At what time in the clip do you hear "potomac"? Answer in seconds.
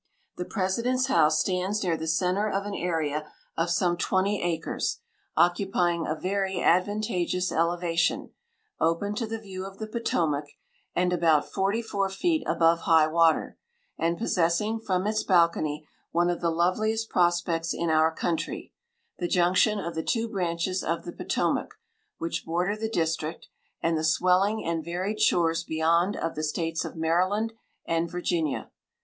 9.85-10.45, 21.13-21.75